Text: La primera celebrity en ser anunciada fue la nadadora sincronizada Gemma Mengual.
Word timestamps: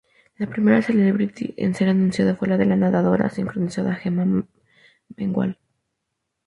La 0.39 0.47
primera 0.47 0.81
celebrity 0.81 1.53
en 1.57 1.75
ser 1.75 1.87
anunciada 1.87 2.35
fue 2.35 2.47
la 2.47 2.57
nadadora 2.57 3.29
sincronizada 3.29 3.93
Gemma 3.93 4.47
Mengual. 5.15 5.59